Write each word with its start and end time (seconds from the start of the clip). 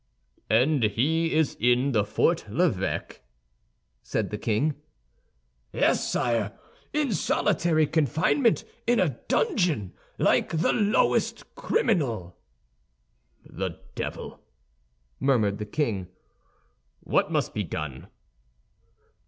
"And 0.49 0.81
he 0.81 1.31
is 1.31 1.55
in 1.59 1.91
the 1.91 2.03
Fort 2.03 2.49
l'Evêque?" 2.49 3.19
said 4.01 4.31
the 4.31 4.37
king. 4.39 4.73
"Yes, 5.73 6.11
sire, 6.11 6.57
in 6.91 7.13
solitary 7.13 7.85
confinement, 7.85 8.63
in 8.87 8.99
a 8.99 9.19
dungeon, 9.27 9.93
like 10.17 10.57
the 10.57 10.73
lowest 10.73 11.53
criminal." 11.53 12.35
"The 13.45 13.79
devil!" 13.93 14.41
murmured 15.19 15.59
the 15.59 15.67
king; 15.67 16.07
"what 17.01 17.31
must 17.31 17.53
be 17.53 17.63
done?" 17.63 18.07